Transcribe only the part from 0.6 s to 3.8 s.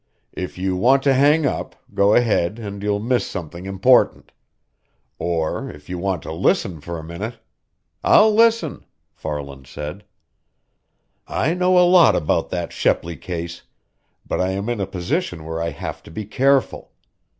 want to hang up, go ahead and you'll miss something